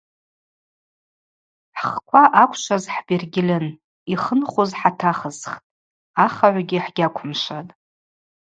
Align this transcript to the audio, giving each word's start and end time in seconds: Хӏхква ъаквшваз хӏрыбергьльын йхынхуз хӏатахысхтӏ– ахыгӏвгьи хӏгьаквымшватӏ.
Хӏхква 1.79 2.23
ъаквшваз 2.37 2.85
хӏрыбергьльын 2.93 3.65
йхынхуз 4.13 4.71
хӏатахысхтӏ– 4.79 5.65
ахыгӏвгьи 6.25 6.83
хӏгьаквымшватӏ. 6.85 7.71